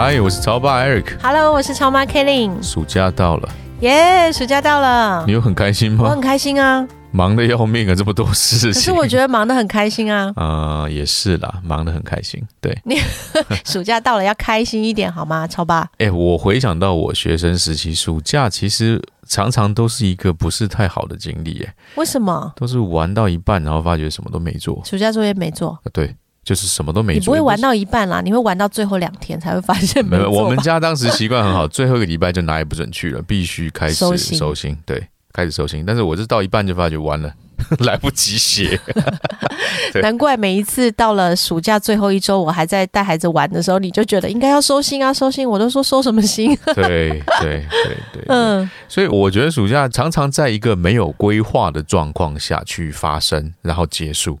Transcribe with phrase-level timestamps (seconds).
[0.00, 1.18] 嗨，我是超爸 Eric。
[1.20, 2.62] Hello，我是超妈 Killing。
[2.62, 3.48] 暑假到了，
[3.80, 6.20] 耶，暑假到了你，有很开心吗我很？
[6.20, 6.86] 开心啊。
[7.10, 8.74] 忙得要命啊，这么多事情。
[8.74, 10.32] 可是我觉得忙得很开心啊。
[10.38, 12.40] 呃，也是啦，忙得很开心。
[12.60, 12.94] 对，你
[13.66, 15.48] 暑假到了，要开心一点好吗？
[15.48, 24.80] 超爸，哎、我回想到我学生时期，暑假其实常常都是一个不是太好的经历，哎，为什么都是玩到一半，然后发觉什么都没做。
[24.84, 25.76] 暑假作业没做？
[25.82, 26.14] 呃对，
[26.48, 27.20] 就是什么都没做。
[27.20, 30.02] 你不会玩到一半啦，你会玩到最后两天才会发现是？
[30.02, 34.74] 没有，我们家当时习惯很好， 最后一个礼拜就哪也不准去了，必须开始收心收心。
[34.86, 35.84] 对，开始收心。
[35.86, 37.30] 但是我是到一半就发觉完了，
[37.84, 38.80] 来不及写。
[40.00, 45.46] 难怪每一次到了暑假最后一周，我还在带孩子玩的时候，你就觉得应该要收心啊，收心。
[45.46, 46.56] 我都说收什么心？
[46.74, 48.24] 对对对对对。
[48.28, 54.38] 嗯，所以我觉得暑假常常在一个没有规划的状况下去发生，然后结束。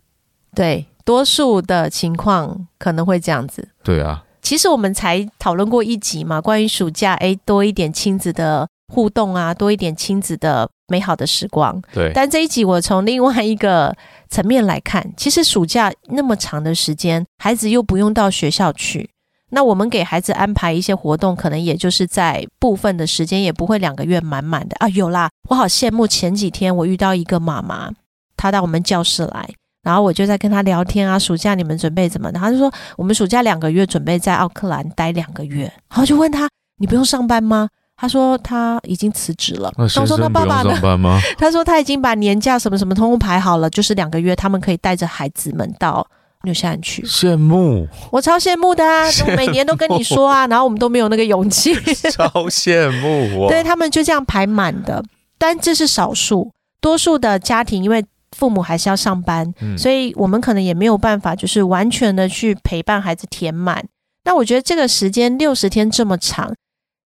[0.54, 3.66] 对，多数的情况可能会这样子。
[3.82, 11.80] 对啊，其实我们才讨论过一集嘛，关于暑假，诶，多一点亲子的互动啊，多一点亲子的美好的时光。
[11.94, 13.96] 对，但这一集我从另外一个
[14.28, 19.08] 层面来看，其实暑假那么长的时间，孩子又不用到学校去，
[19.48, 24.86] 那我们给孩子安排一些活动，可能也就是在部分的时间，也不会两个月满满的啊。
[24.90, 27.92] 有啦，我好羡慕前几天我遇到一个妈妈，
[28.36, 29.48] 她到我们教室来。
[29.82, 32.38] 然后我就在跟他聊天啊，暑假你们准备怎么的？
[32.38, 35.64] 他就说我们暑假两个月准备在奥克兰待两个月。
[35.88, 36.48] 然后就问他，
[36.78, 37.68] 你不用上班吗？
[37.96, 39.72] 他说他已经辞职了。
[39.76, 41.20] 那说那生不用爸爸呢？
[41.36, 46.06] 他说他已经把年假什么什么通通排好了，就是两个月，他们可以带着孩子们到
[46.44, 47.02] 纽西兰去。
[47.02, 49.04] 羡慕，我超羡慕的啊！
[49.26, 51.74] 我每年都跟你说啊，然后我们都没有那个勇气。
[52.12, 53.48] 超羡慕我。
[53.48, 55.02] 对他们就这样排满的，
[55.36, 58.04] 但这是少数，多数的家庭因为
[58.38, 63.84] 父母还是要上班，嗯所以我们可能也没有办法，就是完全的去陪伴孩子填满。
[64.24, 66.54] 那我觉得这个时间六十天这么长，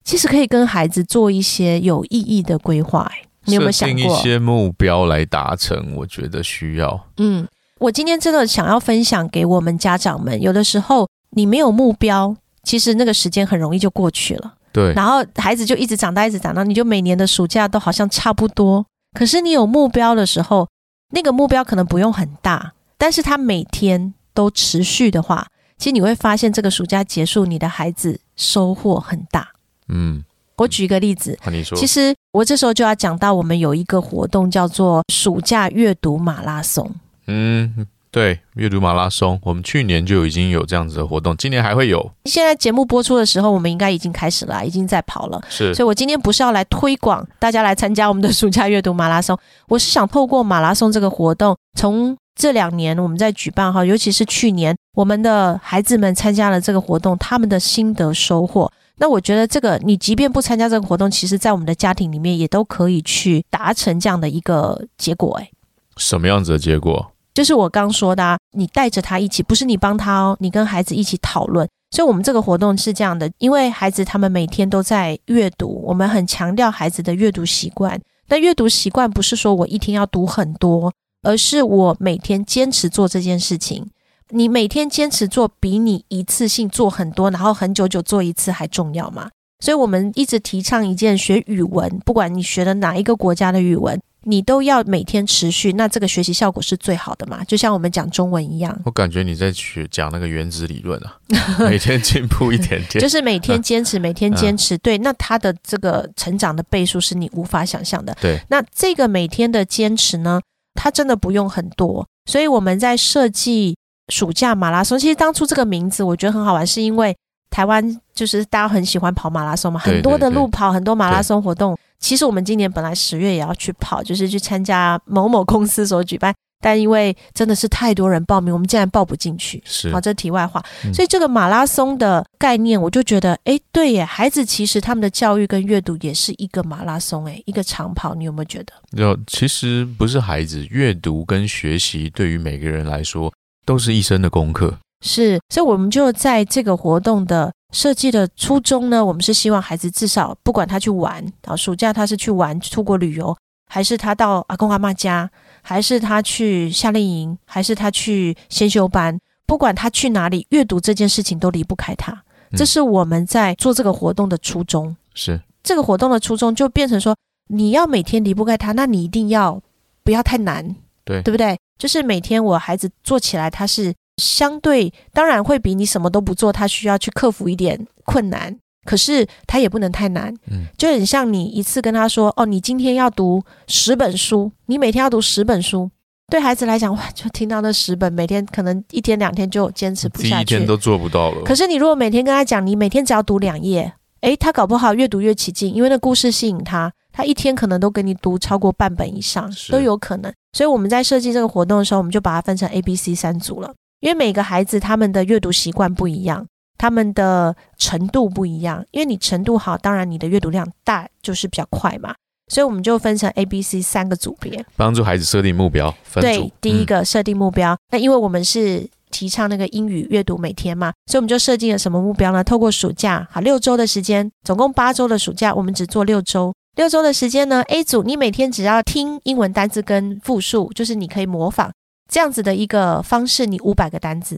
[0.04, 3.10] 其实可以跟孩子做一些有意义的规划。
[3.10, 3.98] 哎你有没有想过？
[3.98, 5.96] 一些目标来达成？
[5.96, 7.08] 我觉得需要。
[7.16, 7.44] 嗯，
[7.80, 18.86] 我今天真的想要分享给我们家长们，有的时候你没有目标，其实那个时间很容易就过去了，对，然后孩子就一直长大，一直长大，你就每年的暑假都好像差不多。
[19.18, 20.68] 可是你有目标的时候，
[21.14, 25.46] 那个目标可能不用很大，但是他每天都持续的话，
[25.76, 29.48] 其实你会发现这个暑假结束，你的孩子收获很大。
[29.88, 30.24] 嗯，
[30.56, 36.90] 我举一个例子，那你说，其实我这时候就要讲到，我们有一个活动叫做暑假阅读马拉松。
[37.26, 42.12] 嗯，对，阅读马拉松，我们去年就已经有这样子的活动，今年还会有。
[42.26, 45.40] 现在节目播出的时候，我们应该已经开始了，已经在跑了。
[45.48, 58.70] 是所以我今天不是要来推广大家来参加我们的暑假阅读马拉松，我是想透过马拉松这个活动，从这两年我们在举办哈，尤其是去年我们的孩子们参加了这个活动，他们的心得收获。
[58.98, 65.34] 那我觉得这个，你即便不参加这个活动，其实在我们的家庭里面也都可以去达成这样的一个结果。
[65.38, 65.50] 诶，
[65.96, 67.10] 什么样子的结果？
[67.34, 71.68] 就是我刚说的、啊，你带着他一起，不是你帮他哦，你跟孩子一起讨论。
[71.90, 78.00] 所以，我们这个活动是这样的，因为孩子他们每天都在阅读，我们很强调孩子的阅读习惯。
[78.26, 80.90] 但阅读习惯不是说我一天要读很多，
[81.22, 83.90] 而是我每天坚持做这件事情。
[84.30, 89.28] 你每天坚持做，比你一次性做很多，然后很久久做一次还重要嘛？
[89.60, 97.42] 所以我们一直提倡一件学语文，不管你学的哪一个国家的语文，你都要每天持续，那这个学习效果是最好的嘛？
[97.44, 101.18] 就像我们讲中文一样，我感觉你在学讲那个原子理论啊，
[101.68, 103.02] 每天进步一点点。
[103.02, 108.16] 就是每天坚持，每天坚持，对，那他的这个成长的倍数是你无法想象的。
[108.20, 110.40] 对，那这个每天的坚持呢，
[110.74, 113.76] 它真的不用很多，所以我们在设计
[114.08, 117.16] 暑假马拉松，其实当初这个名字我觉得很好玩，是因为
[117.50, 121.76] 台湾就是大家很喜欢跑马拉松嘛，很多的路跑，很多马拉松活动。
[122.02, 129.62] 其实我们今年本来十月也要去跑，就是去参加某某公司所举办，但因为真的是太多人报名，我们竟然报不进去。
[129.64, 130.62] 是好，这题外话。
[130.84, 138.72] 嗯所以这个马拉松的概念，我就觉得，哎，对耶，孩子其实他们的教育跟阅读也是一个马拉松，哎，一个长跑，你有没有觉得？
[138.96, 143.32] 就其实不是孩子阅读跟学习，对于每个人来说
[143.64, 144.76] 都是一生的功课。
[145.04, 153.36] 是，所以我们就在这个活动的设计的初衷呢，我们是希望孩子至少不管他去玩啊，暑假他是去玩出国旅游，
[153.66, 155.28] 还是他到阿公阿妈家，
[155.62, 162.22] 还是他去夏令营，还是他去先修班，不管他去哪里，阅读这件事情都离不开他。
[162.54, 164.94] 这是我们在做这个活动的初衷。
[165.14, 167.16] 是这个活动的初衷就变成说，
[167.48, 169.58] 你要每天离不开他，那你一定要
[170.04, 171.58] 不要太难，对对不对？
[171.78, 180.34] 就是每天我孩子做起来，他是相对当然会比你什么都不做，他需要去克服一点困难，可是他也不能太难。
[180.50, 185.90] 嗯，就很像你一次跟他说，哦，你今天要读十本书，你每天要读十本书。
[186.30, 191.42] 对孩子来讲，哇，就听到那十本，每天可能一天两天就坚持不下去，第一天都做不到了。
[191.42, 193.92] 可是你如果每天跟他讲，你每天只要读两页，
[194.22, 200.32] 诶，他搞不好越读越起劲，因为那故事吸引他，他一天可能都给你读超过半本以上，都有可能。
[200.54, 206.44] 所以我们在设计这个活动的时候，我们就把它分成 A、B、C 三组了，因为每个孩子他们的阅读习惯不一样，
[206.76, 208.84] 他们的程度不一样。
[208.90, 212.12] 因为你程度好，当然你的阅读量大就是比较快嘛。
[212.48, 215.94] 所以我们就分成 A、B、C 三个组别，帮助孩子设定目标。
[216.14, 217.78] 对，第一个设定目标。
[217.92, 222.42] 那因为我们是提倡那个英语阅读每天嘛，所以我们就设定了什么目标呢？
[222.42, 226.52] 透过暑假，好，六周的时间，总共八周的暑假，我们只做六周。
[226.76, 231.70] 六周的时间呢，A 组你每天只要听英文单字跟复述，就是你可以模仿
[232.12, 234.36] 这样子的一个方式，你五百个单字，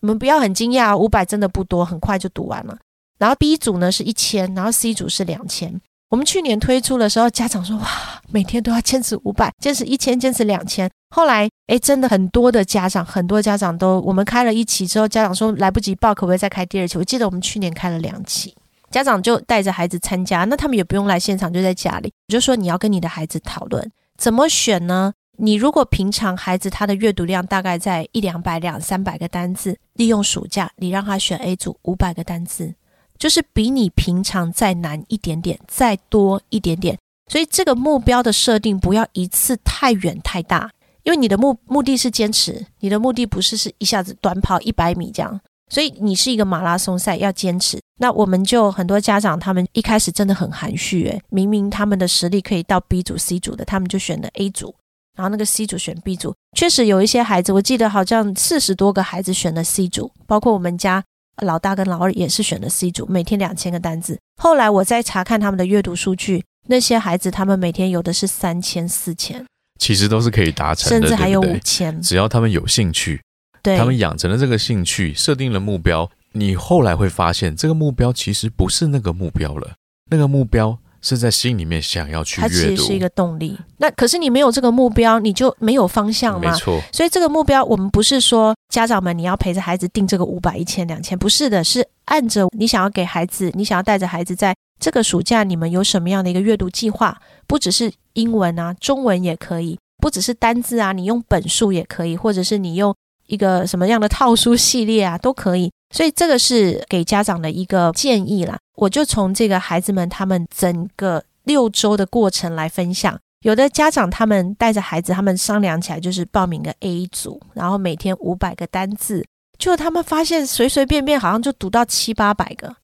[0.00, 2.76] 你们不要很惊讶，五百真的不多，很快就读完了。
[3.16, 5.80] 然后 B 组呢是一千，然后 C 组是两千。
[6.10, 7.88] 我们去年推出的时候，家长说哇，
[8.28, 10.90] 每天都要坚持五百，坚持一千，坚持两千。
[11.16, 16.98] 后来，哎，真的很多的家长，很多家长都，我们开了一期之后，家长说来不及报，可不可以再开第二期？
[16.98, 18.54] 我记得我们去年开了两期，
[18.90, 22.12] 家长就带着孩子参加，那他们也不用来现场，就在家里。
[22.28, 25.14] 我就说你要跟你的孩子讨论怎么选呢？
[25.36, 32.74] 你如果平常孩子他的阅读量大概在一两百、两三百个单字，利用暑假，你让他选 A 组五百个单字。
[33.16, 36.98] 就是比你平常再难一点点，再多一点点，
[37.30, 40.68] 所以这个目标的设定不要一次太远太大，
[41.04, 45.40] 因为你的目目的是坚持，你的目的不是是一下子短跑一百米这样，
[45.70, 47.80] 所以你是一个马拉松赛要坚持。
[48.00, 54.74] 那我们就很多家长他们一开始真的很含蓄，诶，明明他们的实力可以到 B 组、C 组的，他们就选了 A 组，
[55.16, 61.02] 然后那个 C 组选 B 组，确实有一些孩子，我记得好像四十多个孩子选了 C 组，包括我们家。
[61.42, 64.16] 老大跟老二也是选了 C 组，每天两千个单字。
[64.40, 69.44] 后来我再查看他们的阅读数据，那些孩子他们每天有的是三千、四千，
[69.80, 72.00] 其实都是可以达成的，甚至还有五千。
[72.00, 73.20] 只要他们有兴趣，
[73.64, 79.72] 对，他们养成了这个兴趣，设定了目标，你后来会发现，这个目标其实不是那个目标了，
[80.12, 80.78] 那个目标。
[81.04, 83.58] 是在心里面想要去阅读，它其实是一个动力。
[83.76, 86.50] 那可是你没有这个目标，你就没有方向吗？
[86.50, 86.80] 没错。
[86.90, 97.20] 所以这个目标，我们不是说家长们你要陪着孩子定这个五百、一千、两千，不是的，是按着你想要给孩子，你想要带着孩子在这个暑假，你们有什么样的一个阅读计划？
[97.46, 102.96] 不只是英文啊，中文也可以；不只是单字啊，你用本数也可以，或者是你用
[103.26, 105.70] 一个什么样的套书系列啊，都可以。
[105.94, 108.58] 所以这个是给家长的一个建议啦。
[108.74, 113.16] 我就从这个孩子们他们整个六周的过程来分享。
[113.42, 119.24] 有的家长他们带着孩子，他们商量起来就是报名个 A 组，然后每天五百个单字。
[119.56, 122.74] 就他们发现随随便便好像就读到七八百个。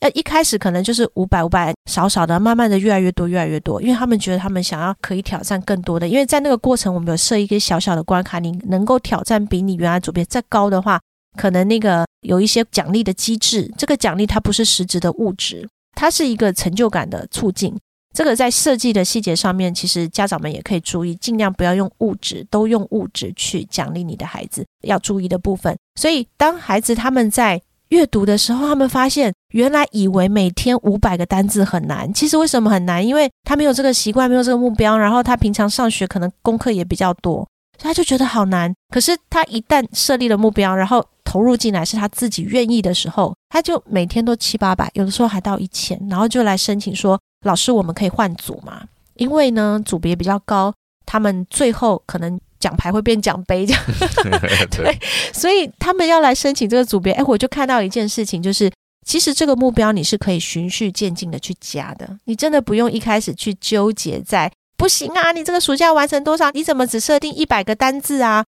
[0.00, 6.08] 呃，一开始可能就是五百五百少少的，慢慢的越来越多越来越多，因为他们觉得他们想要可以挑战更多的。
[6.08, 10.98] 因为在那个过程，我们有设一个小小的关卡，你能够挑战比你原来组别再高的话。
[11.36, 17.76] 可能那个有一些奖励的机制，这个奖励它不是实质的物质，它是一个成就感的促进。
[18.14, 25.76] 这个在设计的细节上面，其实家长们也可以注意，尽量不要用物质，都用物质去奖励你的孩子要注意的部分。
[26.00, 33.04] 所以，当孩子他们在阅读的时候，他们发现原来以为每天五百个单字很难，其实为什么很难？
[33.04, 37.44] 因为他没有这个习惯，没有这个目标，然后他平常上学可能功课也比较多。
[37.76, 48.84] 他就觉得好难，可是他一旦设立了目标，然后投入进来是他自己愿意的时候，他就每天都七八百，有的时候还到一千，然后就来申请说：“老师，我们可以换组吗？
[49.14, 50.72] 因为呢，组别比较高，
[51.04, 53.82] 他们最后可能奖牌会变奖杯这样。
[54.70, 54.96] 对，
[55.32, 57.12] 所以他们要来申请这个组别。
[57.14, 58.70] 哎，我就看到一件事情，就是
[59.04, 64.52] 其实这个目标你是可以循序渐进的去加的，你真的不用一开始去纠结在。
[64.76, 65.32] 不行啊！
[65.32, 66.52] 你这个暑假完成多少？
[66.52, 68.44] 你怎么只设定一百个单字啊？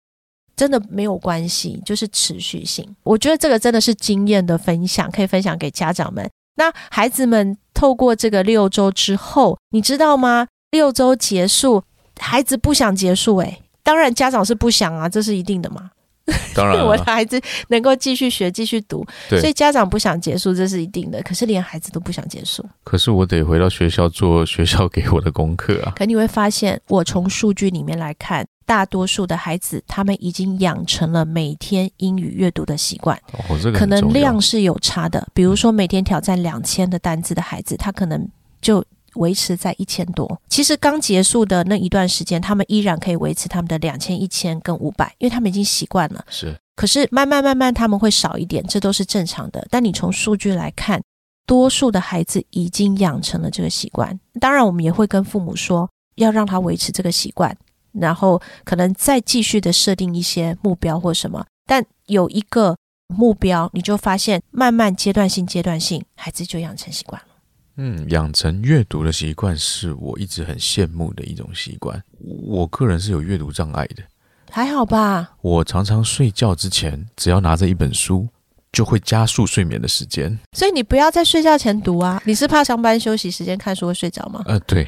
[0.55, 2.87] 真的没有关系，就是持续性。
[3.03, 6.29] 我觉得这个真的是经验的分享，可以分享给家长们。
[6.55, 10.47] 那孩子们透过这个六周之后，你知道吗？
[10.71, 11.83] 六周结束，
[12.19, 15.89] 孩子不想结束，诶，当然家长是不想啊，这是一定的嘛。
[16.55, 21.21] 当然 我的，孩子能够继续学、继续读，所以家长不想结束，这是一定的。
[21.23, 22.63] 可是连孩子都不想结束。
[22.83, 25.93] 可是我得回到学校做学校给我的功课啊。
[25.95, 35.27] 可你会发现，我从数据里面来看，大多数的孩子他们已经养成了每天英语阅读的习惯，哦，这个可能量是有差的。
[35.33, 38.27] 比如说每天挑战两千的单字的孩子，他可能
[38.61, 38.83] 就
[39.15, 40.41] 维持在一千多。
[40.49, 46.23] 其实刚结束的那一段时间，他们依然可以维持他们的两千、一千跟五百，因为他们已经习惯了。
[46.29, 49.67] 是可是慢慢慢慢他们会少一点，这都是正常的。
[49.69, 50.99] 但你从数据来看，
[51.45, 54.19] 多数的孩子已经养成了这个习惯。
[54.39, 57.55] 当然，我们也会跟父母说，要让他维持这个习惯，
[57.93, 61.45] 然后可能再继续的设定一些目标或什么。
[61.65, 62.75] 但有一个
[63.07, 67.27] 目标，你就发现慢慢阶段性、阶段性，孩子就养成习惯了。
[67.77, 72.03] 嗯，养成阅读的习惯是我一直很羡慕的一种习惯。
[72.19, 74.03] 我个人是有阅读障碍的，
[74.51, 75.31] 还好吧？
[75.41, 78.27] 我常常睡觉之前，只要拿着一本书，
[78.73, 80.37] 就会加速睡眠的时间。
[80.51, 82.21] 所以你不要在睡觉前读啊！
[82.25, 84.41] 你是怕上班休息时间看书会睡着吗？
[84.45, 84.85] 呃，对，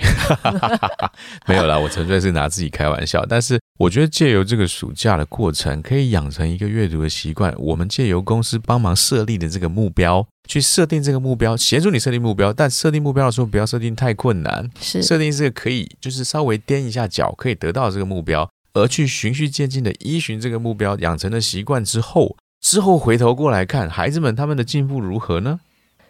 [1.48, 3.26] 没有啦，我纯粹是拿自己开玩笑。
[3.26, 7.54] 但是我觉得借由这个暑假的过程，可以养成一个阅读的习惯。
[7.58, 12.52] 我们借由公司帮忙设立的这个目标，去设定这个目标，协助你设定目标。
[12.52, 22.36] 但设定目标的时候，不要设定太困难，是设定这个可以就是稍微踮一下脚，可以得到这个目标，而去循序渐进的依循这个目标，养成了习惯之后，
[22.66, 25.60] 之后回头过来看孩子们他们的进步如何呢？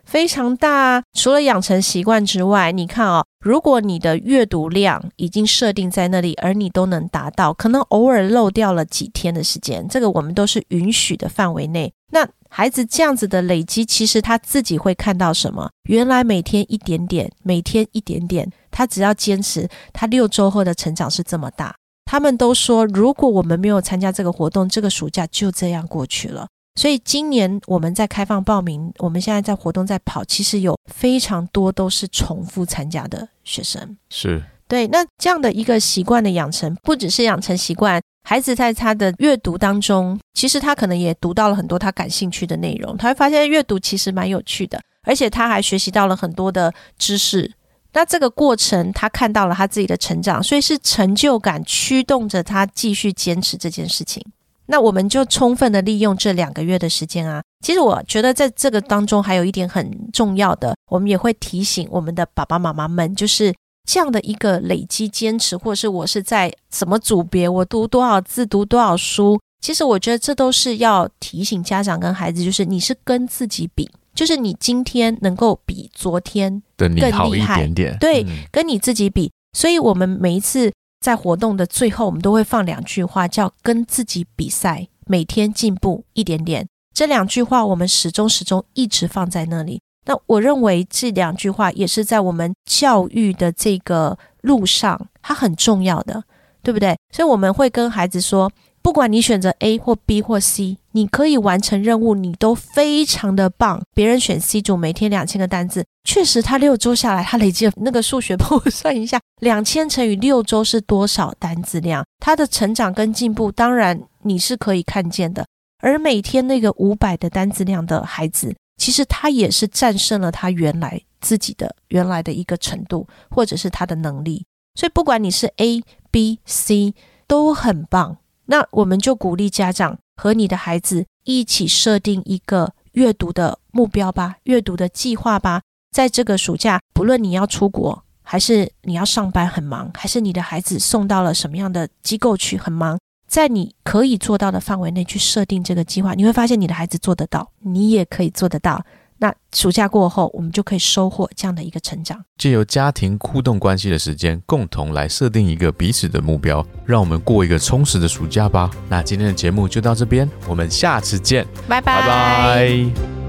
[0.06, 1.04] 非常大啊。
[1.12, 11.92] 除了养成习惯之外，你看哦，如果你的阅读量已经设定在那里，而你都能达到，可能偶尔漏掉了几天的时间，这个我们都是允许的范围内。
[12.14, 15.70] 那孩子这样子的累积，其实他自己会看到什么？
[15.90, 21.76] 原来每天一点点，每天一点点，他只要坚持，他六周后的成长是这么大。
[22.06, 26.48] 他们都说，如果我们没有参加这个活动，这个暑假就这样过去了。
[26.80, 33.98] 所以今年我们在开放报名，我们现在在活动在跑，其实有非常多都是重复参加的学生。
[34.10, 47.52] 是对，那这样的一个习惯的养成，不只是养成习惯，孩子在他的阅读当中，其实他可能也读到了很多他感兴趣的内容，他会发现阅读其实蛮有趣的，而且他还学习到了很多的知识。
[47.96, 54.22] 那这个过程，他看到了他自己的成长，所以是成就感驱动着他继续坚持这件事情。
[54.66, 57.42] 那我们就充分的利用这两个月的时间啊。
[57.66, 63.56] 其实我觉得在这个当中还有一点很重要的，我们也会提醒我们的爸爸妈妈们，就是
[63.88, 69.40] 这样的一个累积坚持，或者是我是在什么组别，我读多少字，读多少书。
[69.62, 79.32] 其实我觉得这都是要提醒家长跟孩子，就是你是跟自己比，就是你今天能够比昨天更厉害好一点点，对嗯跟你自己比。
[79.54, 86.68] 所以我们每一次在活动的最后，我们都会放两句话，叫“跟自己比赛，每天进步一点点”。
[86.96, 89.82] 这两句话我们始终始终一直放在那里。
[90.06, 96.24] 那我认为这两句话也是在我们教育的这个路上，它很重要的，
[96.62, 96.98] 对不对？
[97.14, 103.84] 所以我们会跟孩子说，不管你选择 A 或 B 或 C，你可以完成任务，你都非常的棒。
[103.94, 112.06] 别人选 C 组，每天两千个单字，确实他六周下来，他累积了那个数学帮我算一下，两千乘以六周是多少单字量？
[112.20, 115.46] 他的成长跟进步，当然你是可以看见的。
[115.84, 124.46] 而每天那个五百的单字量的孩子，其实他也是战胜了他原来自己的原来的一个程度，或者是他的能力。
[124.76, 126.94] 所以不管你是 A、B、C，
[127.28, 128.20] 都很棒。
[128.46, 135.62] 那我们就鼓励家长和你的孩子一起设定一个阅读的目标吧，阅读的计划吧。
[135.92, 148.86] 在这个暑假，不论你要出国，还是你要上班很忙，还是你的孩子送到了什么样的机构去很忙，在你可以做到的范围内去设定这个计划，你会发现你的孩子做得到，你也可以做得到。
[149.18, 152.24] 那暑假过后，我们就可以收获这样的一个成长。
[152.38, 158.70] 借由家庭互动关系的时间，共同来设定一个彼此的目标，让我们过一个充实的暑假吧。
[158.90, 163.25] 那今天的节目就到这边，我们下次见，拜拜拜拜